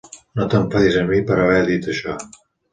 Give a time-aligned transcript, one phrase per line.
[0.39, 2.19] No t'enfadis amb mi per haver dit això.